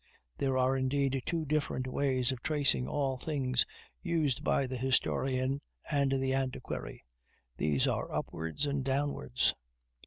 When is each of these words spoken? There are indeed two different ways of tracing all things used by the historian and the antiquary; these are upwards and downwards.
There 0.35 0.57
are 0.57 0.75
indeed 0.75 1.21
two 1.27 1.45
different 1.45 1.85
ways 1.85 2.31
of 2.31 2.41
tracing 2.41 2.87
all 2.87 3.17
things 3.17 3.67
used 4.01 4.43
by 4.43 4.65
the 4.65 4.75
historian 4.75 5.61
and 5.91 6.11
the 6.13 6.33
antiquary; 6.33 7.05
these 7.57 7.87
are 7.87 8.11
upwards 8.11 8.65
and 8.65 8.83
downwards. 8.83 9.53